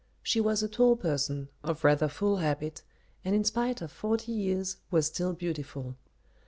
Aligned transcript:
She 0.23 0.41
was 0.41 0.63
a 0.63 0.67
tall 0.67 0.95
person, 0.95 1.49
of 1.63 1.83
rather 1.83 2.07
full 2.07 2.37
habit, 2.37 2.81
and 3.23 3.35
in 3.35 3.43
spite 3.43 3.83
of 3.83 3.91
forty 3.91 4.31
years 4.31 4.77
was 4.89 5.05
still 5.05 5.33
beautiful. 5.33 5.95